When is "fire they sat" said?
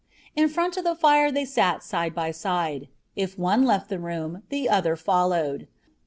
0.95-1.83